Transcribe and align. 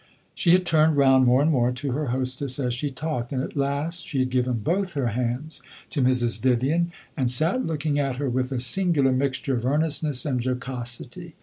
She 0.33 0.49
had 0.53 0.65
turned 0.65 0.97
round 0.97 1.27
more 1.27 1.43
and 1.43 1.51
more 1.51 1.71
to 1.71 1.91
her 1.91 2.07
hostess 2.07 2.57
as 2.59 2.73
she 2.73 2.89
talked; 2.89 3.31
and 3.31 3.43
at 3.43 3.55
last 3.55 4.03
she 4.07 4.17
had 4.17 4.31
given 4.31 4.55
both 4.63 4.93
her 4.93 5.09
hands 5.09 5.61
to 5.91 6.01
Mrs. 6.01 6.39
Vivian, 6.39 6.91
and 7.15 7.29
sat 7.29 7.63
looking 7.63 7.99
at 7.99 8.15
her 8.15 8.27
with 8.27 8.51
a 8.51 8.59
singular 8.59 9.11
mixture 9.11 9.55
of 9.55 9.63
earnestness 9.63 10.25
and 10.25 10.41
jocosity. 10.43 11.35